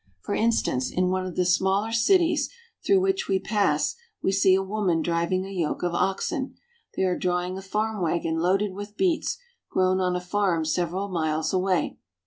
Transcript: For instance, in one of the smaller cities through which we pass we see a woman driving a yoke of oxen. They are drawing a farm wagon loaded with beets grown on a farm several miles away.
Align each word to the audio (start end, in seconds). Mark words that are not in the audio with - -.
For 0.21 0.33
instance, 0.33 0.89
in 0.89 1.11
one 1.11 1.27
of 1.27 1.35
the 1.35 1.45
smaller 1.45 1.91
cities 1.91 2.49
through 2.83 3.01
which 3.01 3.27
we 3.27 3.37
pass 3.37 3.93
we 4.19 4.31
see 4.31 4.55
a 4.55 4.63
woman 4.63 5.03
driving 5.03 5.45
a 5.45 5.51
yoke 5.51 5.83
of 5.83 5.93
oxen. 5.93 6.55
They 6.95 7.03
are 7.03 7.15
drawing 7.15 7.55
a 7.55 7.61
farm 7.61 8.01
wagon 8.01 8.39
loaded 8.39 8.73
with 8.73 8.97
beets 8.97 9.37
grown 9.69 9.99
on 9.99 10.15
a 10.15 10.19
farm 10.19 10.65
several 10.65 11.07
miles 11.07 11.53
away. 11.53 11.99